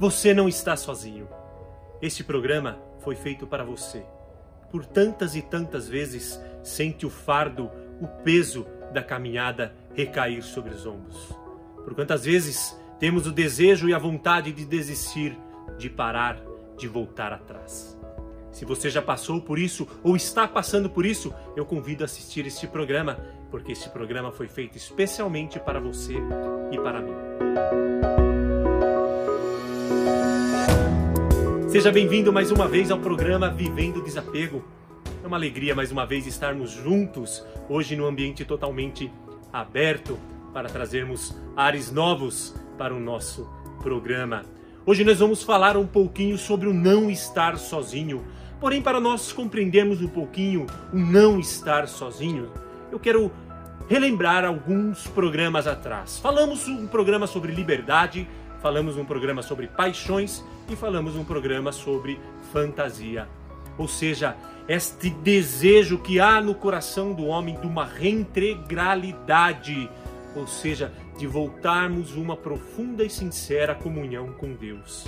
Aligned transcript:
Você 0.00 0.32
não 0.32 0.48
está 0.48 0.78
sozinho. 0.78 1.28
Este 2.00 2.24
programa 2.24 2.78
foi 3.00 3.14
feito 3.14 3.46
para 3.46 3.62
você. 3.62 4.02
Por 4.70 4.86
tantas 4.86 5.36
e 5.36 5.42
tantas 5.42 5.86
vezes 5.86 6.40
sente 6.62 7.04
o 7.04 7.10
fardo, 7.10 7.70
o 8.00 8.06
peso 8.24 8.66
da 8.94 9.02
caminhada 9.02 9.74
recair 9.94 10.42
sobre 10.42 10.72
os 10.72 10.86
ombros. 10.86 11.36
Por 11.84 11.94
quantas 11.94 12.24
vezes 12.24 12.74
temos 12.98 13.26
o 13.26 13.30
desejo 13.30 13.90
e 13.90 13.92
a 13.92 13.98
vontade 13.98 14.54
de 14.54 14.64
desistir, 14.64 15.38
de 15.76 15.90
parar, 15.90 16.40
de 16.78 16.88
voltar 16.88 17.30
atrás. 17.30 17.94
Se 18.50 18.64
você 18.64 18.88
já 18.88 19.02
passou 19.02 19.42
por 19.42 19.58
isso 19.58 19.86
ou 20.02 20.16
está 20.16 20.48
passando 20.48 20.88
por 20.88 21.04
isso, 21.04 21.30
eu 21.54 21.66
convido 21.66 22.04
a 22.04 22.06
assistir 22.06 22.46
este 22.46 22.66
programa, 22.66 23.18
porque 23.50 23.72
este 23.72 23.90
programa 23.90 24.32
foi 24.32 24.48
feito 24.48 24.78
especialmente 24.78 25.60
para 25.60 25.78
você 25.78 26.14
e 26.72 26.78
para 26.78 27.02
mim. 27.02 28.29
Seja 31.70 31.92
bem-vindo 31.92 32.32
mais 32.32 32.50
uma 32.50 32.66
vez 32.66 32.90
ao 32.90 32.98
programa 32.98 33.48
Vivendo 33.48 34.02
Desapego. 34.02 34.64
É 35.22 35.26
uma 35.28 35.36
alegria 35.36 35.72
mais 35.72 35.92
uma 35.92 36.04
vez 36.04 36.26
estarmos 36.26 36.72
juntos, 36.72 37.46
hoje 37.68 37.94
num 37.94 38.06
ambiente 38.06 38.44
totalmente 38.44 39.08
aberto, 39.52 40.18
para 40.52 40.68
trazermos 40.68 41.32
ares 41.56 41.92
novos 41.92 42.56
para 42.76 42.92
o 42.92 42.98
nosso 42.98 43.48
programa. 43.80 44.42
Hoje 44.84 45.04
nós 45.04 45.20
vamos 45.20 45.44
falar 45.44 45.76
um 45.76 45.86
pouquinho 45.86 46.36
sobre 46.36 46.68
o 46.68 46.74
não 46.74 47.08
estar 47.08 47.56
sozinho. 47.56 48.24
Porém, 48.58 48.82
para 48.82 48.98
nós 48.98 49.30
compreendermos 49.32 50.02
um 50.02 50.08
pouquinho 50.08 50.66
o 50.92 50.98
não 50.98 51.38
estar 51.38 51.86
sozinho, 51.86 52.50
eu 52.90 52.98
quero 52.98 53.30
relembrar 53.88 54.44
alguns 54.44 55.06
programas 55.06 55.68
atrás. 55.68 56.18
Falamos 56.18 56.66
um 56.66 56.88
programa 56.88 57.28
sobre 57.28 57.52
liberdade, 57.52 58.28
falamos 58.60 58.96
um 58.96 59.04
programa 59.04 59.42
sobre 59.42 59.66
paixões 59.66 60.44
e 60.68 60.76
falamos 60.76 61.16
um 61.16 61.24
programa 61.24 61.72
sobre 61.72 62.20
fantasia. 62.52 63.26
Ou 63.78 63.88
seja, 63.88 64.36
este 64.68 65.10
desejo 65.10 65.98
que 65.98 66.20
há 66.20 66.40
no 66.40 66.54
coração 66.54 67.12
do 67.12 67.26
homem 67.26 67.60
de 67.60 67.66
uma 67.66 67.84
reintegralidade 67.84 69.90
ou 70.34 70.46
seja, 70.46 70.92
de 71.18 71.26
voltarmos 71.26 72.14
uma 72.14 72.36
profunda 72.36 73.04
e 73.04 73.10
sincera 73.10 73.74
comunhão 73.74 74.32
com 74.32 74.52
Deus. 74.52 75.06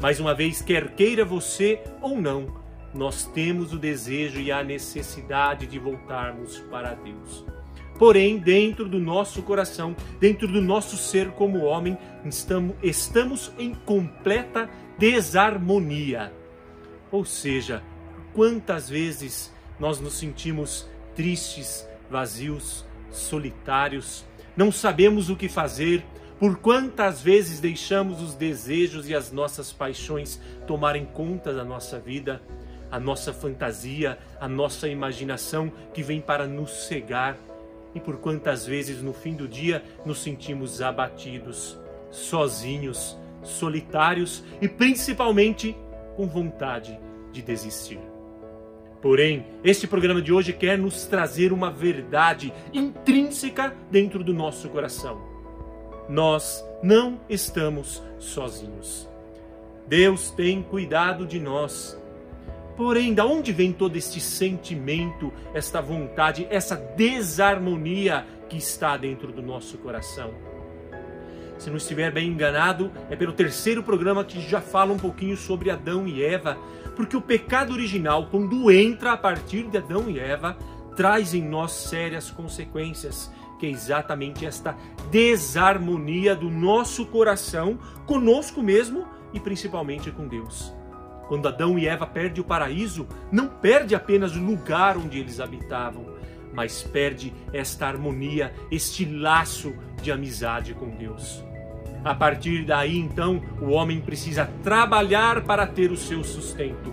Mais 0.00 0.20
uma 0.20 0.34
vez, 0.34 0.62
quer 0.62 0.94
queira 0.94 1.24
você 1.24 1.82
ou 2.00 2.20
não, 2.20 2.60
nós 2.94 3.26
temos 3.26 3.72
o 3.72 3.78
desejo 3.78 4.40
e 4.40 4.50
a 4.50 4.62
necessidade 4.62 5.66
de 5.66 5.78
voltarmos 5.78 6.58
para 6.70 6.94
Deus. 6.94 7.44
Porém, 8.00 8.38
dentro 8.38 8.88
do 8.88 8.98
nosso 8.98 9.42
coração, 9.42 9.94
dentro 10.18 10.48
do 10.48 10.62
nosso 10.62 10.96
ser 10.96 11.32
como 11.32 11.64
homem, 11.64 11.98
estamos, 12.24 12.74
estamos 12.82 13.52
em 13.58 13.74
completa 13.74 14.70
desarmonia. 14.96 16.32
Ou 17.12 17.26
seja, 17.26 17.82
quantas 18.32 18.88
vezes 18.88 19.52
nós 19.78 20.00
nos 20.00 20.14
sentimos 20.14 20.88
tristes, 21.14 21.86
vazios, 22.10 22.86
solitários, 23.10 24.24
não 24.56 24.72
sabemos 24.72 25.28
o 25.28 25.36
que 25.36 25.46
fazer, 25.46 26.02
por 26.38 26.56
quantas 26.56 27.20
vezes 27.20 27.60
deixamos 27.60 28.22
os 28.22 28.34
desejos 28.34 29.10
e 29.10 29.14
as 29.14 29.30
nossas 29.30 29.74
paixões 29.74 30.40
tomarem 30.66 31.04
conta 31.04 31.52
da 31.52 31.66
nossa 31.66 32.00
vida, 32.00 32.40
a 32.90 32.98
nossa 32.98 33.30
fantasia, 33.30 34.18
a 34.40 34.48
nossa 34.48 34.88
imaginação 34.88 35.70
que 35.92 36.02
vem 36.02 36.18
para 36.18 36.46
nos 36.46 36.86
cegar, 36.86 37.36
e 37.94 38.00
por 38.00 38.18
quantas 38.18 38.66
vezes 38.66 39.02
no 39.02 39.12
fim 39.12 39.34
do 39.34 39.48
dia 39.48 39.82
nos 40.04 40.22
sentimos 40.22 40.80
abatidos, 40.80 41.78
sozinhos, 42.10 43.16
solitários 43.42 44.44
e 44.60 44.68
principalmente 44.68 45.76
com 46.16 46.26
vontade 46.26 46.98
de 47.32 47.42
desistir. 47.42 48.00
Porém, 49.00 49.46
este 49.64 49.86
programa 49.86 50.20
de 50.20 50.32
hoje 50.32 50.52
quer 50.52 50.76
nos 50.76 51.06
trazer 51.06 51.52
uma 51.52 51.70
verdade 51.70 52.52
intrínseca 52.72 53.74
dentro 53.90 54.22
do 54.22 54.34
nosso 54.34 54.68
coração. 54.68 55.20
Nós 56.08 56.62
não 56.82 57.18
estamos 57.28 58.02
sozinhos. 58.18 59.08
Deus 59.86 60.30
tem 60.30 60.62
cuidado 60.62 61.26
de 61.26 61.40
nós. 61.40 61.99
Porém, 62.80 63.12
da 63.12 63.26
onde 63.26 63.52
vem 63.52 63.74
todo 63.74 63.94
este 63.96 64.18
sentimento, 64.18 65.30
esta 65.52 65.82
vontade, 65.82 66.46
essa 66.48 66.76
desarmonia 66.76 68.26
que 68.48 68.56
está 68.56 68.96
dentro 68.96 69.30
do 69.30 69.42
nosso 69.42 69.76
coração? 69.76 70.32
Se 71.58 71.68
não 71.68 71.76
estiver 71.76 72.10
bem 72.10 72.28
enganado, 72.28 72.90
é 73.10 73.16
pelo 73.16 73.34
terceiro 73.34 73.82
programa 73.82 74.24
que 74.24 74.40
já 74.40 74.62
fala 74.62 74.94
um 74.94 74.98
pouquinho 74.98 75.36
sobre 75.36 75.70
Adão 75.70 76.08
e 76.08 76.24
Eva, 76.24 76.56
porque 76.96 77.14
o 77.14 77.20
pecado 77.20 77.74
original, 77.74 78.28
quando 78.30 78.70
entra 78.70 79.12
a 79.12 79.16
partir 79.18 79.64
de 79.64 79.76
Adão 79.76 80.08
e 80.08 80.18
Eva, 80.18 80.56
traz 80.96 81.34
em 81.34 81.46
nós 81.46 81.72
sérias 81.72 82.30
consequências, 82.30 83.30
que 83.58 83.66
é 83.66 83.68
exatamente 83.68 84.46
esta 84.46 84.74
desarmonia 85.10 86.34
do 86.34 86.48
nosso 86.48 87.04
coração 87.04 87.78
conosco 88.06 88.62
mesmo 88.62 89.06
e 89.34 89.38
principalmente 89.38 90.10
com 90.10 90.26
Deus. 90.26 90.79
Quando 91.30 91.46
Adão 91.46 91.78
e 91.78 91.86
Eva 91.86 92.08
perdem 92.08 92.42
o 92.42 92.44
paraíso, 92.44 93.06
não 93.30 93.46
perde 93.46 93.94
apenas 93.94 94.34
o 94.34 94.40
lugar 94.40 94.96
onde 94.96 95.20
eles 95.20 95.38
habitavam, 95.38 96.04
mas 96.52 96.82
perde 96.82 97.32
esta 97.52 97.86
harmonia, 97.86 98.52
este 98.68 99.04
laço 99.04 99.72
de 100.02 100.10
amizade 100.10 100.74
com 100.74 100.90
Deus. 100.90 101.44
A 102.04 102.16
partir 102.16 102.64
daí, 102.64 102.98
então, 102.98 103.40
o 103.62 103.70
homem 103.70 104.00
precisa 104.00 104.50
trabalhar 104.64 105.44
para 105.44 105.68
ter 105.68 105.92
o 105.92 105.96
seu 105.96 106.24
sustento. 106.24 106.92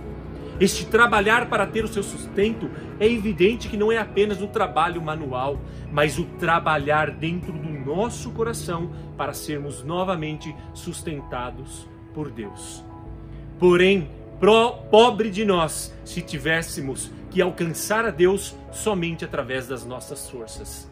Este 0.60 0.86
trabalhar 0.86 1.50
para 1.50 1.66
ter 1.66 1.84
o 1.84 1.88
seu 1.88 2.04
sustento 2.04 2.70
é 3.00 3.12
evidente 3.12 3.68
que 3.68 3.76
não 3.76 3.92
é 3.92 3.98
apenas 3.98 4.40
o 4.40 4.48
trabalho 4.48 5.02
manual, 5.02 5.60
mas 5.92 6.20
o 6.20 6.26
trabalhar 6.38 7.10
dentro 7.10 7.54
do 7.54 7.70
nosso 7.72 8.30
coração 8.34 8.92
para 9.18 9.34
sermos 9.34 9.84
novamente 9.84 10.56
sustentados 10.76 11.90
por 12.14 12.30
Deus. 12.30 12.86
Porém, 13.58 14.08
pobre 14.40 15.30
de 15.32 15.44
nós 15.44 15.94
se 16.06 16.22
tivéssemos 16.22 17.10
que 17.32 17.42
alcançar 17.42 18.06
a 18.06 18.12
Deus 18.12 18.56
somente 18.72 19.26
através 19.26 19.68
das 19.68 19.86
nossas 19.86 20.30
forças. 20.30 20.90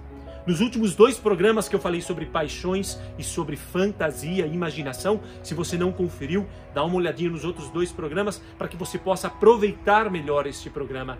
Nos 0.47 0.61
últimos 0.61 0.95
dois 0.95 1.17
programas 1.17 1.67
que 1.67 1.75
eu 1.75 1.79
falei 1.79 2.01
sobre 2.01 2.25
paixões 2.25 2.99
e 3.17 3.23
sobre 3.23 3.55
fantasia 3.55 4.45
e 4.45 4.53
imaginação, 4.53 5.19
se 5.41 5.55
você 5.55 5.75
não 5.75 5.91
conferiu, 5.91 6.45
dá 6.73 6.83
uma 6.83 6.97
olhadinha 6.97 7.31
nos 7.31 7.43
outros 7.43 7.69
dois 7.69 7.91
programas 7.91 8.41
para 8.57 8.67
que 8.67 8.77
você 8.77 8.97
possa 8.97 9.27
aproveitar 9.27 10.09
melhor 10.11 10.45
este 10.45 10.69
programa. 10.69 11.17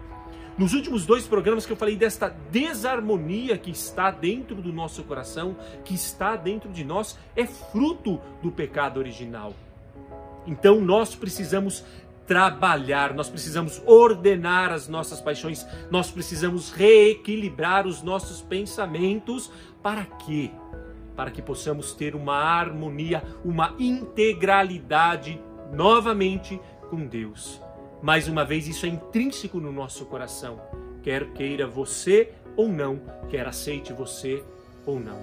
Nos 0.58 0.74
últimos 0.74 1.06
dois 1.06 1.28
programas 1.28 1.66
que 1.66 1.74
eu 1.74 1.78
falei 1.78 1.96
desta 1.96 2.30
desarmonia 2.52 3.58
que 3.58 3.72
está 3.72 4.10
dentro 4.10 4.62
do 4.62 4.72
nosso 4.72 5.04
coração, 5.04 5.56
que 5.84 5.94
está 5.94 6.36
dentro 6.36 6.72
de 6.72 6.84
nós, 6.84 7.18
é 7.36 7.46
fruto 7.46 8.22
do 8.42 8.52
pecado 8.52 8.98
original. 8.98 9.54
Então 10.48 10.80
nós 10.80 11.16
precisamos 11.16 11.84
trabalhar, 12.28 13.14
nós 13.14 13.30
precisamos 13.30 13.82
ordenar 13.86 14.72
as 14.72 14.88
nossas 14.88 15.22
paixões, 15.22 15.66
nós 15.92 16.10
precisamos 16.10 16.72
reequilibrar 16.72 17.86
os 17.86 18.02
nossos 18.02 18.42
pensamentos. 18.42 19.52
Para 19.82 20.06
quê? 20.06 20.52
Para 21.16 21.32
que 21.32 21.42
possamos 21.42 21.94
ter 21.94 22.16
uma 22.16 22.36
harmonia, 22.36 23.24
uma 23.44 23.76
integralidade 23.80 25.40
novamente 25.72 26.60
com 26.90 27.06
Deus. 27.06 27.62
Mais 28.02 28.28
uma 28.28 28.44
vez, 28.44 28.68
isso 28.68 28.86
é 28.86 28.90
intrínseco 28.90 29.60
no 29.60 29.72
nosso 29.72 30.06
coração, 30.06 30.62
quer 31.02 31.32
queira 31.34 31.66
você 31.66 32.32
ou 32.56 32.68
não, 32.68 33.02
quer 33.30 33.48
aceite 33.48 33.94
você 33.94 34.44
ou 34.86 35.00
não. 35.00 35.20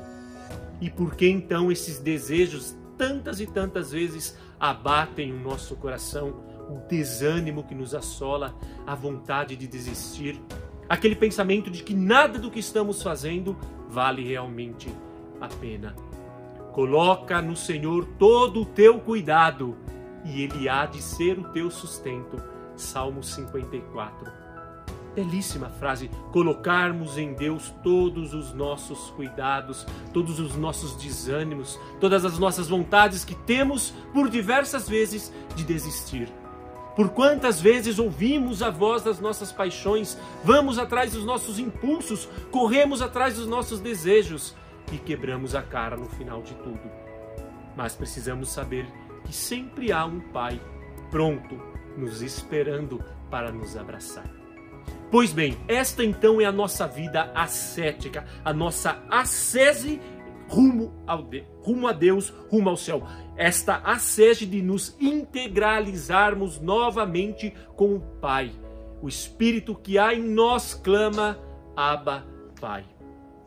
E 0.80 0.90
por 0.90 1.14
que 1.14 1.28
então 1.28 1.70
esses 1.70 1.98
desejos 1.98 2.76
tantas 2.98 3.40
e 3.40 3.46
tantas 3.46 3.92
vezes 3.92 4.36
abatem 4.58 5.32
o 5.32 5.38
nosso 5.38 5.76
coração? 5.76 6.51
O 6.72 6.88
desânimo 6.88 7.64
que 7.64 7.74
nos 7.74 7.94
assola, 7.94 8.54
a 8.86 8.94
vontade 8.94 9.56
de 9.56 9.66
desistir, 9.66 10.40
aquele 10.88 11.14
pensamento 11.14 11.70
de 11.70 11.82
que 11.82 11.94
nada 11.94 12.38
do 12.38 12.50
que 12.50 12.60
estamos 12.60 13.02
fazendo 13.02 13.56
vale 13.88 14.26
realmente 14.26 14.88
a 15.40 15.48
pena. 15.48 15.94
Coloca 16.72 17.42
no 17.42 17.54
Senhor 17.54 18.06
todo 18.18 18.62
o 18.62 18.66
teu 18.66 18.98
cuidado 18.98 19.76
e 20.24 20.42
Ele 20.42 20.68
há 20.68 20.86
de 20.86 21.02
ser 21.02 21.38
o 21.38 21.44
teu 21.50 21.70
sustento. 21.70 22.40
Salmo 22.74 23.22
54. 23.22 24.32
Belíssima 25.14 25.68
frase, 25.68 26.10
colocarmos 26.32 27.18
em 27.18 27.34
Deus 27.34 27.72
todos 27.82 28.32
os 28.32 28.54
nossos 28.54 29.10
cuidados, 29.10 29.86
todos 30.12 30.40
os 30.40 30.56
nossos 30.56 30.96
desânimos, 30.96 31.78
todas 32.00 32.24
as 32.24 32.38
nossas 32.38 32.68
vontades 32.68 33.22
que 33.22 33.34
temos 33.34 33.92
por 34.14 34.30
diversas 34.30 34.88
vezes 34.88 35.30
de 35.54 35.64
desistir. 35.64 36.32
Por 36.94 37.10
quantas 37.10 37.60
vezes 37.60 37.98
ouvimos 37.98 38.62
a 38.62 38.70
voz 38.70 39.02
das 39.02 39.18
nossas 39.18 39.50
paixões, 39.50 40.18
vamos 40.44 40.78
atrás 40.78 41.12
dos 41.12 41.24
nossos 41.24 41.58
impulsos, 41.58 42.28
corremos 42.50 43.00
atrás 43.00 43.36
dos 43.36 43.46
nossos 43.46 43.80
desejos 43.80 44.54
e 44.92 44.98
quebramos 44.98 45.54
a 45.54 45.62
cara 45.62 45.96
no 45.96 46.06
final 46.06 46.42
de 46.42 46.54
tudo. 46.56 46.90
Mas 47.74 47.94
precisamos 47.94 48.50
saber 48.50 48.86
que 49.24 49.32
sempre 49.32 49.90
há 49.90 50.04
um 50.04 50.20
Pai 50.20 50.60
pronto, 51.10 51.60
nos 51.96 52.22
esperando 52.22 53.02
para 53.30 53.50
nos 53.50 53.76
abraçar. 53.76 54.30
Pois 55.10 55.32
bem, 55.32 55.58
esta 55.68 56.02
então 56.02 56.40
é 56.40 56.46
a 56.46 56.52
nossa 56.52 56.86
vida 56.86 57.30
ascética, 57.34 58.24
a 58.42 58.52
nossa 58.52 59.02
ascese 59.10 60.00
rumo, 60.48 60.92
ao 61.06 61.22
de, 61.22 61.44
rumo 61.62 61.86
a 61.86 61.92
Deus, 61.92 62.32
rumo 62.50 62.70
ao 62.70 62.76
céu. 62.76 63.06
Esta 63.36 63.76
ascese 63.78 64.44
de 64.46 64.60
nos 64.60 64.96
integralizarmos 65.00 66.60
novamente 66.60 67.54
com 67.76 67.94
o 67.96 68.00
Pai. 68.00 68.52
O 69.00 69.08
Espírito 69.08 69.74
que 69.74 69.98
há 69.98 70.14
em 70.14 70.22
nós 70.22 70.74
clama, 70.74 71.38
Abba, 71.74 72.24
Pai. 72.60 72.84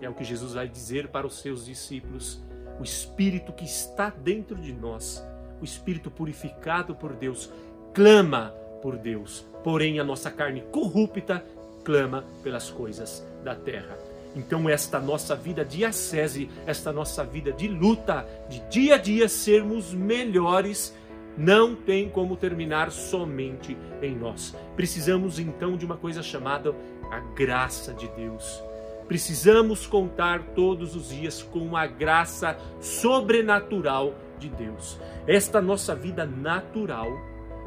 É 0.01 0.09
o 0.09 0.13
que 0.13 0.23
Jesus 0.23 0.53
vai 0.53 0.67
dizer 0.67 1.07
para 1.09 1.27
os 1.27 1.39
seus 1.39 1.65
discípulos. 1.65 2.41
O 2.79 2.83
Espírito 2.83 3.53
que 3.53 3.63
está 3.63 4.09
dentro 4.09 4.55
de 4.55 4.73
nós, 4.73 5.25
o 5.61 5.63
Espírito 5.63 6.11
purificado 6.11 6.93
por 6.95 7.13
Deus, 7.13 7.49
clama 7.93 8.53
por 8.81 8.97
Deus. 8.97 9.45
Porém, 9.63 9.99
a 9.99 10.03
nossa 10.03 10.29
carne 10.29 10.61
corrupta 10.71 11.45
clama 11.83 12.25
pelas 12.43 12.69
coisas 12.69 13.25
da 13.43 13.55
terra. 13.55 14.04
Então, 14.35 14.69
esta 14.69 14.99
nossa 14.99 15.35
vida 15.35 15.63
de 15.63 15.85
ascese, 15.85 16.49
esta 16.65 16.91
nossa 16.91 17.23
vida 17.23 17.51
de 17.53 17.67
luta, 17.67 18.27
de 18.49 18.59
dia 18.69 18.95
a 18.95 18.97
dia 18.97 19.29
sermos 19.29 19.93
melhores, 19.93 20.93
não 21.37 21.75
tem 21.75 22.09
como 22.09 22.35
terminar 22.35 22.91
somente 22.91 23.77
em 24.01 24.15
nós. 24.15 24.55
Precisamos 24.75 25.39
então 25.39 25.77
de 25.77 25.85
uma 25.85 25.97
coisa 25.97 26.21
chamada 26.21 26.75
a 27.11 27.19
graça 27.19 27.93
de 27.93 28.07
Deus. 28.09 28.61
Precisamos 29.07 29.85
contar 29.85 30.41
todos 30.55 30.95
os 30.95 31.09
dias 31.09 31.43
com 31.43 31.77
a 31.77 31.85
graça 31.85 32.57
sobrenatural 32.79 34.15
de 34.39 34.49
Deus. 34.49 34.99
Esta 35.27 35.61
nossa 35.61 35.95
vida 35.95 36.25
natural 36.25 37.09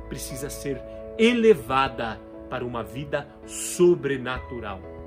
precisa 0.09 0.51
ser 0.51 0.81
elevada 1.17 2.21
para 2.51 2.65
uma 2.65 2.83
vida 2.83 3.29
sobrenatural. 3.47 4.98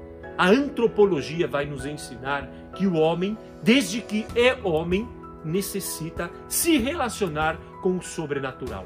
A 0.41 0.47
antropologia 0.47 1.47
vai 1.47 1.67
nos 1.67 1.85
ensinar 1.85 2.49
que 2.75 2.87
o 2.87 2.95
homem, 2.95 3.37
desde 3.61 4.01
que 4.01 4.25
é 4.35 4.57
homem, 4.63 5.07
necessita 5.45 6.31
se 6.47 6.79
relacionar 6.79 7.59
com 7.83 7.95
o 7.95 8.01
sobrenatural. 8.01 8.83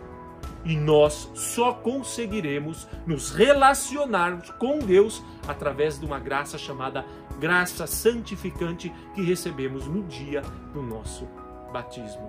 E 0.65 0.75
nós 0.75 1.31
só 1.33 1.71
conseguiremos 1.71 2.89
nos 3.07 3.31
relacionar 3.31 4.57
com 4.57 4.79
Deus 4.79 5.23
através 5.47 5.97
de 5.97 6.05
uma 6.05 6.19
graça 6.19 6.57
chamada 6.57 7.05
graça 7.39 7.87
santificante 7.87 8.91
que 9.13 9.21
recebemos 9.21 9.87
no 9.87 10.03
dia 10.03 10.41
do 10.73 10.83
nosso 10.83 11.25
batismo. 11.71 12.27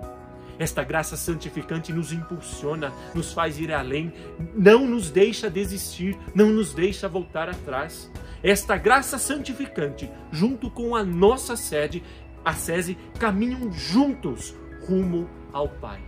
Esta 0.57 0.85
graça 0.85 1.17
santificante 1.17 1.91
nos 1.91 2.13
impulsiona, 2.13 2.93
nos 3.13 3.33
faz 3.33 3.59
ir 3.59 3.73
além, 3.73 4.13
não 4.55 4.87
nos 4.87 5.11
deixa 5.11 5.49
desistir, 5.49 6.17
não 6.33 6.47
nos 6.47 6.73
deixa 6.73 7.09
voltar 7.09 7.49
atrás. 7.49 8.09
Esta 8.43 8.77
graça 8.77 9.17
santificante, 9.17 10.09
junto 10.31 10.69
com 10.69 10.95
a 10.95 11.03
nossa 11.03 11.55
sede, 11.55 12.03
a 12.45 12.53
sese, 12.53 12.97
caminham 13.19 13.71
juntos 13.71 14.55
rumo 14.87 15.29
ao 15.51 15.67
Pai. 15.67 16.01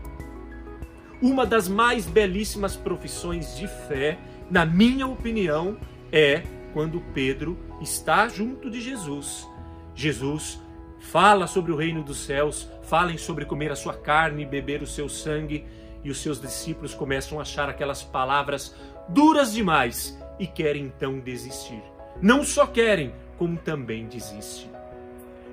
Uma 1.22 1.46
das 1.46 1.68
mais 1.68 2.06
belíssimas 2.06 2.78
profissões 2.78 3.58
de 3.58 3.68
fé, 3.68 4.18
na 4.50 4.66
minha 4.66 5.06
opinião, 5.06 5.78
é 6.12 6.44
quando 6.72 7.02
Pedro 7.14 7.58
está 7.82 8.28
junto 8.30 8.70
de 8.70 8.80
Jesus. 8.80 9.48
Jesus 9.94 10.62
fala 11.00 11.48
sobre 11.48 11.72
o 11.72 11.76
reino 11.76 12.04
dos 12.04 12.20
céus, 12.20 12.70
falem 12.84 13.18
sobre 13.18 13.46
comer 13.46 13.72
a 13.72 13.76
sua 13.76 13.94
carne 13.94 14.44
e 14.44 14.46
beber 14.46 14.82
o 14.82 14.88
seu 14.88 15.10
sangue, 15.10 15.66
e 16.04 16.10
os 16.10 16.22
seus 16.22 16.40
discípulos 16.40 16.94
começam 16.94 17.40
a 17.40 17.42
achar 17.42 17.68
aquelas 17.68 18.02
palavras 18.02 18.74
duras 19.10 19.52
demais 19.52 20.18
e 20.40 20.48
querem 20.48 20.86
então 20.86 21.20
desistir. 21.20 21.84
Não 22.22 22.44
só 22.44 22.66
querem, 22.66 23.14
como 23.38 23.58
também 23.58 24.06
desistem. 24.08 24.70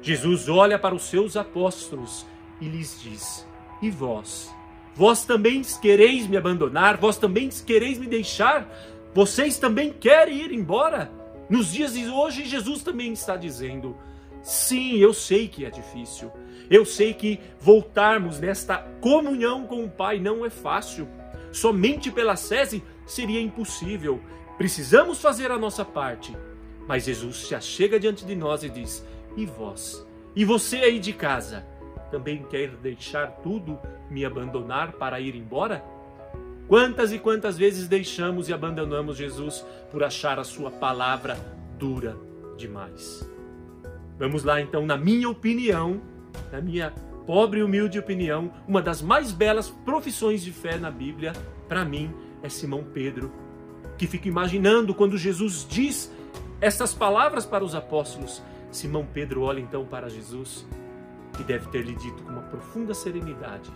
Jesus 0.02 0.48
olha 0.48 0.78
para 0.78 0.94
os 0.94 1.02
seus 1.02 1.36
apóstolos 1.36 2.26
e 2.60 2.68
lhes 2.68 3.00
diz: 3.02 3.46
E 3.80 3.90
vós? 3.90 4.52
Vós 4.94 5.24
também 5.24 5.62
quereis 5.80 6.26
me 6.26 6.36
abandonar? 6.36 6.96
Vós 6.96 7.16
também 7.16 7.48
quereis 7.48 7.98
me 7.98 8.06
deixar? 8.06 8.68
Vocês 9.14 9.58
também 9.58 9.92
querem 9.92 10.42
ir 10.42 10.52
embora? 10.52 11.10
Nos 11.48 11.72
dias 11.72 11.92
de 11.92 12.08
hoje, 12.08 12.44
Jesus 12.44 12.82
também 12.82 13.12
está 13.12 13.36
dizendo: 13.36 13.96
Sim, 14.42 14.96
eu 14.96 15.14
sei 15.14 15.48
que 15.48 15.64
é 15.64 15.70
difícil. 15.70 16.32
Eu 16.68 16.84
sei 16.84 17.14
que 17.14 17.38
voltarmos 17.60 18.40
nesta 18.40 18.78
comunhão 19.00 19.66
com 19.66 19.84
o 19.84 19.90
Pai 19.90 20.18
não 20.18 20.44
é 20.44 20.50
fácil. 20.50 21.06
Somente 21.52 22.10
pela 22.10 22.34
sese 22.34 22.82
seria 23.06 23.40
impossível. 23.40 24.20
Precisamos 24.58 25.20
fazer 25.20 25.50
a 25.50 25.58
nossa 25.58 25.84
parte. 25.84 26.36
Mas 26.86 27.04
Jesus 27.04 27.48
se 27.48 27.54
achega 27.54 27.98
diante 27.98 28.24
de 28.24 28.36
nós 28.36 28.62
e 28.62 28.68
diz: 28.68 29.04
E 29.36 29.44
vós? 29.44 30.06
E 30.34 30.44
você 30.44 30.76
aí 30.78 30.98
de 30.98 31.12
casa? 31.12 31.66
Também 32.10 32.44
quer 32.44 32.70
deixar 32.76 33.26
tudo, 33.42 33.78
me 34.10 34.24
abandonar 34.24 34.92
para 34.92 35.20
ir 35.20 35.34
embora? 35.34 35.84
Quantas 36.68 37.12
e 37.12 37.18
quantas 37.18 37.56
vezes 37.56 37.86
deixamos 37.86 38.48
e 38.48 38.52
abandonamos 38.52 39.16
Jesus 39.16 39.64
por 39.90 40.02
achar 40.02 40.38
a 40.38 40.44
sua 40.44 40.70
palavra 40.70 41.36
dura 41.78 42.16
demais? 42.56 43.28
Vamos 44.18 44.44
lá 44.44 44.60
então, 44.60 44.84
na 44.86 44.96
minha 44.96 45.28
opinião, 45.28 46.00
na 46.50 46.60
minha 46.60 46.92
pobre 47.26 47.60
e 47.60 47.62
humilde 47.62 47.98
opinião, 47.98 48.52
uma 48.66 48.80
das 48.80 49.02
mais 49.02 49.32
belas 49.32 49.68
profissões 49.68 50.42
de 50.42 50.52
fé 50.52 50.78
na 50.78 50.90
Bíblia, 50.90 51.32
para 51.68 51.84
mim, 51.84 52.12
é 52.42 52.48
Simão 52.48 52.84
Pedro, 52.84 53.32
que 53.98 54.06
fica 54.06 54.28
imaginando 54.28 54.94
quando 54.94 55.18
Jesus 55.18 55.66
diz 55.68 56.12
estas 56.60 56.94
palavras 56.94 57.44
para 57.44 57.64
os 57.64 57.74
apóstolos. 57.74 58.42
Simão 58.70 59.06
Pedro 59.06 59.42
olha 59.42 59.60
então 59.60 59.84
para 59.84 60.08
Jesus 60.08 60.66
e 61.38 61.42
deve 61.42 61.68
ter 61.68 61.82
lhe 61.82 61.94
dito 61.94 62.22
com 62.22 62.30
uma 62.30 62.42
profunda 62.42 62.94
serenidade: 62.94 63.70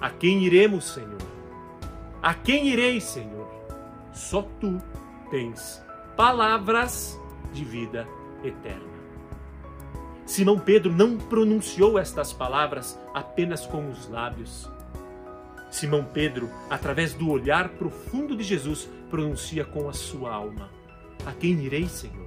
A 0.00 0.10
quem 0.10 0.44
iremos, 0.44 0.84
Senhor? 0.84 1.20
A 2.22 2.34
quem 2.34 2.68
irei, 2.68 3.00
Senhor? 3.00 3.48
Só 4.12 4.42
tu 4.60 4.80
tens 5.30 5.82
palavras 6.16 7.20
de 7.52 7.64
vida 7.64 8.08
eterna. 8.42 8.94
Simão 10.24 10.58
Pedro 10.58 10.90
não 10.90 11.18
pronunciou 11.18 11.98
estas 11.98 12.32
palavras 12.32 12.98
apenas 13.12 13.66
com 13.66 13.90
os 13.90 14.08
lábios. 14.08 14.70
Simão 15.70 16.04
Pedro, 16.04 16.48
através 16.70 17.12
do 17.12 17.28
olhar 17.28 17.68
profundo 17.70 18.36
de 18.36 18.42
Jesus, 18.42 18.88
pronuncia 19.10 19.64
com 19.64 19.88
a 19.88 19.92
sua 19.92 20.32
alma: 20.32 20.70
A 21.26 21.32
quem 21.32 21.52
irei, 21.52 21.88
Senhor? 21.88 22.24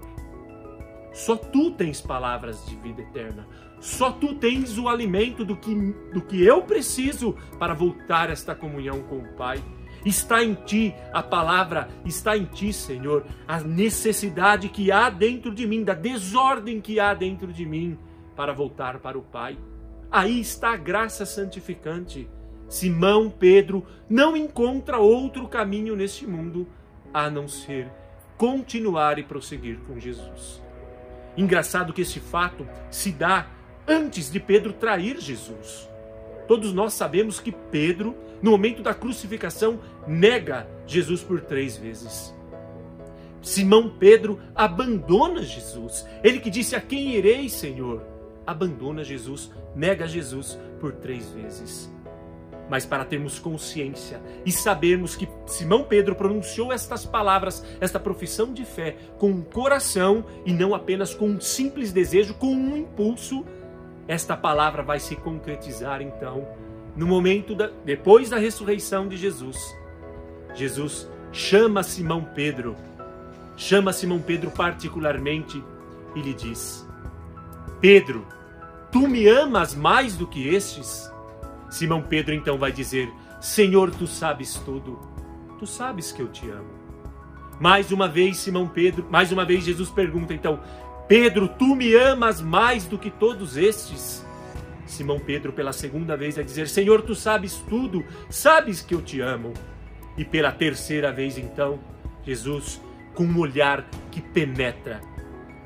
Só 1.13 1.35
tu 1.35 1.71
tens 1.71 1.99
palavras 1.99 2.63
de 2.65 2.75
vida 2.75 3.01
eterna. 3.01 3.47
Só 3.79 4.11
tu 4.11 4.35
tens 4.35 4.77
o 4.77 4.87
alimento 4.87 5.43
do 5.43 5.55
que, 5.55 5.73
do 6.13 6.21
que 6.21 6.43
eu 6.43 6.61
preciso 6.61 7.35
para 7.57 7.73
voltar 7.73 8.29
a 8.29 8.33
esta 8.33 8.53
comunhão 8.53 9.01
com 9.03 9.17
o 9.17 9.33
Pai. 9.33 9.63
Está 10.05 10.43
em 10.43 10.53
ti 10.53 10.93
a 11.11 11.23
palavra, 11.23 11.89
está 12.05 12.37
em 12.37 12.45
ti, 12.45 12.71
Senhor, 12.71 13.25
a 13.47 13.59
necessidade 13.59 14.69
que 14.69 14.91
há 14.91 15.09
dentro 15.09 15.53
de 15.53 15.65
mim, 15.65 15.83
da 15.83 15.93
desordem 15.93 16.79
que 16.79 16.99
há 16.99 17.13
dentro 17.13 17.51
de 17.51 17.65
mim 17.65 17.97
para 18.35 18.53
voltar 18.53 18.99
para 18.99 19.17
o 19.17 19.23
Pai. 19.23 19.57
Aí 20.11 20.39
está 20.39 20.73
a 20.73 20.77
graça 20.77 21.25
santificante. 21.25 22.29
Simão 22.69 23.29
Pedro 23.29 23.85
não 24.09 24.35
encontra 24.35 24.97
outro 24.97 25.47
caminho 25.47 25.95
neste 25.95 26.27
mundo 26.27 26.67
a 27.13 27.29
não 27.29 27.47
ser 27.47 27.89
continuar 28.37 29.17
e 29.19 29.23
prosseguir 29.23 29.79
com 29.87 29.99
Jesus. 29.99 30.61
Engraçado 31.35 31.93
que 31.93 32.01
esse 32.01 32.19
fato 32.19 32.67
se 32.89 33.11
dá 33.11 33.47
antes 33.87 34.31
de 34.31 34.39
Pedro 34.39 34.73
trair 34.73 35.19
Jesus. 35.19 35.89
Todos 36.47 36.73
nós 36.73 36.93
sabemos 36.93 37.39
que 37.39 37.51
Pedro, 37.51 38.15
no 38.41 38.51
momento 38.51 38.81
da 38.81 38.93
crucificação, 38.93 39.79
nega 40.07 40.67
Jesus 40.85 41.23
por 41.23 41.41
três 41.41 41.77
vezes. 41.77 42.33
Simão 43.41 43.89
Pedro 43.89 44.39
abandona 44.55 45.41
Jesus. 45.43 46.05
Ele 46.23 46.39
que 46.39 46.49
disse: 46.49 46.75
A 46.75 46.81
quem 46.81 47.15
irei, 47.15 47.49
Senhor? 47.49 48.03
Abandona 48.45 49.03
Jesus, 49.03 49.51
nega 49.75 50.07
Jesus 50.07 50.57
por 50.79 50.93
três 50.93 51.29
vezes. 51.31 51.91
Mas 52.69 52.85
para 52.85 53.05
termos 53.05 53.39
consciência 53.39 54.21
e 54.45 54.51
sabermos 54.51 55.15
que 55.15 55.27
Simão 55.45 55.83
Pedro 55.83 56.15
pronunciou 56.15 56.73
estas 56.73 57.05
palavras, 57.05 57.63
esta 57.79 57.99
profissão 57.99 58.53
de 58.53 58.65
fé, 58.65 58.95
com 59.17 59.29
um 59.29 59.41
coração 59.41 60.25
e 60.45 60.51
não 60.51 60.75
apenas 60.75 61.13
com 61.13 61.27
um 61.27 61.39
simples 61.39 61.91
desejo, 61.91 62.33
com 62.33 62.53
um 62.53 62.75
impulso, 62.75 63.45
esta 64.07 64.35
palavra 64.35 64.83
vai 64.83 64.99
se 64.99 65.15
concretizar 65.15 66.01
então 66.01 66.47
no 66.95 67.05
momento 67.05 67.53
da, 67.53 67.69
depois 67.85 68.29
da 68.29 68.37
ressurreição 68.37 69.07
de 69.07 69.15
Jesus. 69.15 69.57
Jesus 70.55 71.09
chama 71.31 71.83
Simão 71.83 72.27
Pedro, 72.33 72.75
chama 73.55 73.93
Simão 73.93 74.19
Pedro 74.19 74.49
particularmente 74.49 75.63
e 76.15 76.21
lhe 76.21 76.33
diz: 76.33 76.87
Pedro, 77.79 78.25
tu 78.91 79.07
me 79.07 79.27
amas 79.27 79.75
mais 79.75 80.15
do 80.15 80.25
que 80.25 80.47
estes? 80.47 81.11
Simão 81.69 82.01
Pedro 82.01 82.33
então 82.33 82.57
vai 82.57 82.71
dizer: 82.71 83.11
Senhor, 83.39 83.91
tu 83.91 84.07
sabes 84.07 84.55
tudo. 84.55 84.99
Tu 85.59 85.65
sabes 85.65 86.11
que 86.11 86.21
eu 86.21 86.27
te 86.27 86.49
amo. 86.49 86.69
Mais 87.59 87.91
uma 87.91 88.07
vez, 88.07 88.37
Simão 88.37 88.67
Pedro, 88.67 89.05
mais 89.09 89.31
uma 89.31 89.43
vez 89.43 89.63
Jesus 89.63 89.89
pergunta 89.89 90.33
então: 90.33 90.59
Pedro, 91.07 91.47
tu 91.47 91.75
me 91.75 91.95
amas 91.95 92.41
mais 92.41 92.85
do 92.85 92.97
que 92.97 93.09
todos 93.09 93.57
estes? 93.57 94.25
Simão 94.85 95.19
Pedro, 95.19 95.51
pela 95.51 95.73
segunda 95.73 96.15
vez, 96.15 96.35
vai 96.35 96.43
dizer: 96.43 96.67
Senhor, 96.67 97.01
tu 97.01 97.15
sabes 97.15 97.55
tudo, 97.69 98.05
sabes 98.29 98.81
que 98.81 98.93
eu 98.93 99.01
te 99.01 99.19
amo. 99.19 99.53
E 100.17 100.25
pela 100.25 100.51
terceira 100.51 101.11
vez, 101.11 101.37
então, 101.37 101.79
Jesus, 102.25 102.81
com 103.13 103.23
um 103.23 103.39
olhar 103.39 103.87
que 104.11 104.19
penetra, 104.19 104.99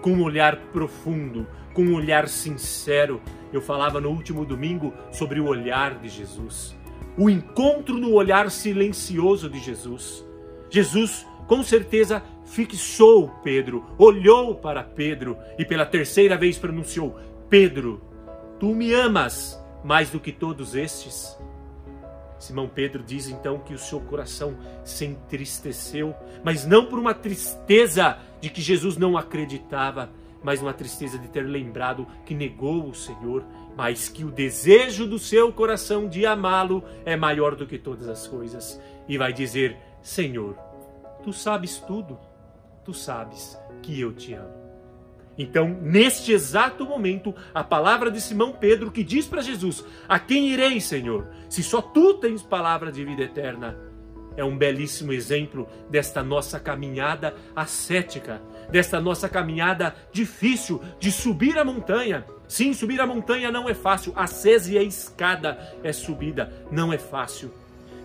com 0.02 0.12
um 0.12 0.24
olhar 0.24 0.58
profundo, 0.74 1.48
com 1.74 1.84
um 1.84 1.96
olhar 1.96 2.28
sincero. 2.28 3.22
Eu 3.52 3.62
falava 3.62 4.00
no 4.00 4.10
último 4.10 4.46
domingo 4.46 4.94
sobre 5.12 5.40
o 5.40 5.48
olhar 5.48 6.00
de 6.00 6.10
Jesus, 6.10 6.76
o 7.18 7.30
encontro 7.30 7.98
no 7.98 8.14
olhar 8.14 8.50
silencioso 8.50 9.50
de 9.50 9.60
Jesus. 9.60 10.26
Jesus, 10.70 11.26
com 11.48 11.62
certeza, 11.64 12.24
fixou 12.46 13.30
Pedro, 13.44 13.86
olhou 13.98 14.56
para 14.56 14.84
Pedro 14.84 15.38
e 15.58 15.66
pela 15.66 15.86
terceira 15.86 16.38
vez 16.38 16.58
pronunciou: 16.58 17.20
Pedro, 17.50 18.02
tu 18.60 18.74
me 18.74 18.94
amas 18.94 19.62
mais 19.84 20.10
do 20.10 20.20
que 20.20 20.32
todos 20.32 20.76
estes? 20.76 21.38
Simão 22.42 22.68
Pedro 22.68 23.04
diz 23.04 23.28
então 23.28 23.60
que 23.60 23.74
o 23.74 23.78
seu 23.78 24.00
coração 24.00 24.58
se 24.84 25.06
entristeceu, 25.06 26.16
mas 26.44 26.66
não 26.66 26.88
por 26.88 26.98
uma 26.98 27.14
tristeza 27.14 28.18
de 28.40 28.50
que 28.50 28.62
Jesus 28.62 28.98
não 28.98 29.16
acreditava, 29.16 30.10
mas 30.44 30.62
uma 30.62 30.74
tristeza 30.74 31.18
de 31.18 31.28
ter 31.28 31.44
lembrado 31.44 32.08
que 32.26 32.34
negou 32.34 32.88
o 32.88 32.96
Senhor, 32.96 33.44
mas 33.76 34.10
que 34.10 34.24
o 34.24 34.32
desejo 34.32 35.08
do 35.08 35.20
seu 35.20 35.52
coração 35.52 36.08
de 36.08 36.26
amá-lo 36.26 36.84
é 37.06 37.16
maior 37.16 37.56
do 37.56 37.68
que 37.68 37.78
todas 37.78 38.08
as 38.08 38.28
coisas. 38.28 38.82
E 39.08 39.18
vai 39.18 39.32
dizer: 39.34 39.78
Senhor, 40.02 40.56
tu 41.24 41.32
sabes 41.32 41.78
tudo, 41.80 42.20
tu 42.84 42.94
sabes 42.94 43.58
que 43.82 44.00
eu 44.00 44.14
te 44.14 44.34
amo. 44.34 44.62
Então, 45.38 45.70
neste 45.82 46.32
exato 46.32 46.86
momento, 46.86 47.34
a 47.54 47.64
palavra 47.64 48.12
de 48.12 48.20
Simão 48.20 48.52
Pedro 48.52 48.92
que 48.92 49.04
diz 49.04 49.26
para 49.26 49.42
Jesus: 49.42 49.84
A 50.08 50.20
quem 50.20 50.50
irei, 50.50 50.80
Senhor? 50.80 51.28
Se 51.50 51.64
só 51.64 51.82
tu 51.82 52.16
tens 52.16 52.44
palavra 52.44 52.92
de 52.92 53.04
vida 53.04 53.24
eterna. 53.24 53.78
É 54.38 54.46
um 54.46 54.58
belíssimo 54.58 55.12
exemplo 55.12 55.68
desta 55.90 56.24
nossa 56.24 56.58
caminhada 56.58 57.36
ascética, 57.54 58.42
desta 58.72 59.00
nossa 59.00 59.28
caminhada 59.28 59.96
difícil 60.12 60.82
de 61.00 61.12
subir 61.12 61.58
a 61.58 61.66
montanha. 61.66 62.26
Sim, 62.48 62.74
subir 62.74 63.00
a 63.00 63.08
montanha 63.08 63.52
não 63.52 63.70
é 63.70 63.74
fácil, 63.74 64.14
a 64.16 64.26
e 64.70 64.78
a 64.78 64.84
escada 64.84 65.58
é 65.84 65.94
subida, 65.94 66.52
não 66.72 66.92
é 66.92 66.98
fácil. 66.98 67.52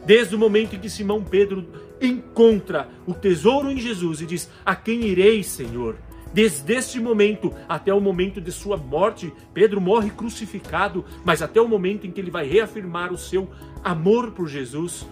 Desde 0.05 0.37
o 0.37 0.39
momento 0.39 0.77
em 0.77 0.79
que 0.79 0.89
Simão 0.89 1.25
Pedro 1.25 1.67
encontra 2.01 2.89
o 3.07 3.13
tesouro 3.13 3.71
em 3.71 3.79
Jesus 3.79 4.21
e 4.21 4.27
diz: 4.27 4.49
A 4.65 4.77
quem 4.77 5.03
irei, 5.03 5.43
Senhor? 5.43 5.97
Desde 6.33 6.75
este 6.75 7.01
momento 7.01 7.53
até 7.69 7.93
o 7.95 8.01
momento 8.01 8.41
de 8.41 8.53
sua 8.53 8.77
morte, 8.77 9.33
Pedro 9.55 9.81
morre 9.81 10.11
crucificado, 10.11 11.05
mas 11.25 11.41
até 11.41 11.61
o 11.61 11.67
momento 11.67 12.07
em 12.07 12.11
que 12.11 12.21
ele 12.21 12.31
vai 12.31 12.47
reafirmar 12.47 13.13
o 13.13 13.19
seu 13.19 13.51
amor 13.83 14.33
por 14.33 14.47
Jesus, 14.47 15.07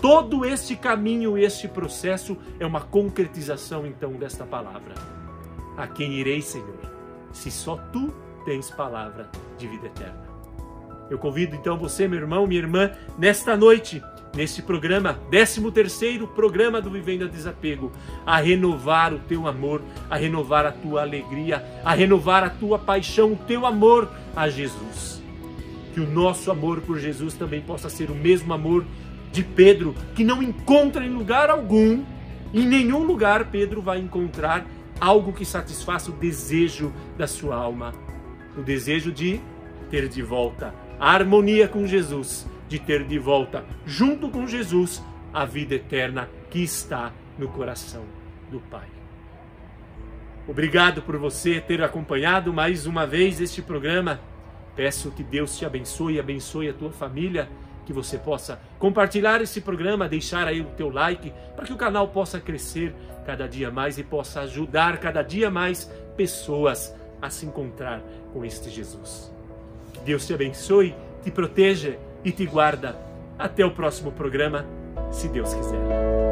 todo 0.00 0.44
este 0.44 0.76
caminho, 0.76 1.36
este 1.36 1.68
processo 1.68 2.36
é 2.58 2.66
uma 2.66 2.80
concretização 2.80 3.86
então 3.86 4.12
desta 4.12 4.44
palavra. 4.44 4.94
A 5.76 5.86
quem 5.86 6.14
irei, 6.14 6.42
Senhor, 6.42 6.78
se 7.32 7.50
só 7.50 7.76
tu 7.92 8.12
tens 8.44 8.70
palavra 8.70 9.30
de 9.56 9.66
vida 9.66 9.86
eterna? 9.86 10.28
Eu 11.10 11.18
convido 11.18 11.56
então 11.56 11.78
você, 11.78 12.06
meu 12.06 12.18
irmão, 12.18 12.46
minha 12.46 12.60
irmã, 12.60 12.90
nesta 13.16 13.56
noite 13.56 14.02
neste 14.34 14.62
programa, 14.62 15.18
13 15.30 15.70
terceiro 15.70 16.26
programa 16.26 16.80
do 16.80 16.90
Vivendo 16.90 17.24
a 17.24 17.28
Desapego, 17.28 17.92
a 18.26 18.38
renovar 18.38 19.12
o 19.12 19.18
teu 19.18 19.46
amor, 19.46 19.82
a 20.08 20.16
renovar 20.16 20.66
a 20.66 20.72
tua 20.72 21.02
alegria, 21.02 21.64
a 21.84 21.94
renovar 21.94 22.44
a 22.44 22.50
tua 22.50 22.78
paixão, 22.78 23.32
o 23.32 23.36
teu 23.36 23.66
amor 23.66 24.08
a 24.36 24.48
Jesus. 24.48 25.22
Que 25.94 26.00
o 26.00 26.08
nosso 26.08 26.50
amor 26.50 26.80
por 26.82 26.98
Jesus 26.98 27.34
também 27.34 27.60
possa 27.60 27.88
ser 27.88 28.10
o 28.10 28.14
mesmo 28.14 28.52
amor 28.52 28.84
de 29.32 29.42
Pedro, 29.42 29.94
que 30.14 30.24
não 30.24 30.42
encontra 30.42 31.04
em 31.04 31.10
lugar 31.10 31.50
algum, 31.50 32.04
em 32.52 32.66
nenhum 32.66 33.02
lugar 33.04 33.50
Pedro 33.50 33.82
vai 33.82 33.98
encontrar 33.98 34.66
algo 35.00 35.32
que 35.32 35.44
satisfaça 35.44 36.10
o 36.10 36.14
desejo 36.14 36.92
da 37.16 37.26
sua 37.26 37.56
alma, 37.56 37.94
o 38.56 38.62
desejo 38.62 39.12
de 39.12 39.40
ter 39.90 40.08
de 40.08 40.22
volta 40.22 40.74
a 40.98 41.12
harmonia 41.12 41.68
com 41.68 41.86
Jesus, 41.86 42.46
de 42.68 42.78
ter 42.78 43.04
de 43.04 43.18
volta, 43.18 43.64
junto 43.86 44.28
com 44.28 44.46
Jesus, 44.46 45.02
a 45.32 45.44
vida 45.44 45.74
eterna 45.74 46.28
que 46.50 46.62
está 46.62 47.12
no 47.38 47.48
coração 47.48 48.04
do 48.50 48.58
Pai. 48.60 48.88
Obrigado 50.46 51.02
por 51.02 51.16
você 51.18 51.60
ter 51.60 51.82
acompanhado 51.82 52.52
mais 52.52 52.86
uma 52.86 53.06
vez 53.06 53.40
este 53.40 53.62
programa. 53.62 54.20
Peço 54.74 55.10
que 55.10 55.22
Deus 55.22 55.56
te 55.56 55.64
abençoe 55.64 56.14
e 56.14 56.20
abençoe 56.20 56.68
a 56.68 56.72
tua 56.72 56.90
família, 56.90 57.48
que 57.88 57.92
você 57.94 58.18
possa 58.18 58.60
compartilhar 58.78 59.40
esse 59.40 59.62
programa, 59.62 60.06
deixar 60.06 60.46
aí 60.46 60.60
o 60.60 60.66
teu 60.76 60.90
like, 60.90 61.32
para 61.56 61.64
que 61.64 61.72
o 61.72 61.76
canal 61.76 62.06
possa 62.08 62.38
crescer 62.38 62.94
cada 63.24 63.48
dia 63.48 63.70
mais 63.70 63.96
e 63.96 64.04
possa 64.04 64.42
ajudar 64.42 64.98
cada 64.98 65.22
dia 65.22 65.50
mais 65.50 65.90
pessoas 66.14 66.94
a 67.22 67.30
se 67.30 67.46
encontrar 67.46 68.02
com 68.30 68.44
este 68.44 68.68
Jesus. 68.68 69.32
Que 69.94 70.00
Deus 70.00 70.26
te 70.26 70.34
abençoe, 70.34 70.94
te 71.22 71.30
proteja 71.30 71.96
e 72.22 72.30
te 72.30 72.44
guarda. 72.44 72.94
Até 73.38 73.64
o 73.64 73.70
próximo 73.70 74.12
programa, 74.12 74.66
se 75.10 75.26
Deus 75.26 75.54
quiser. 75.54 76.27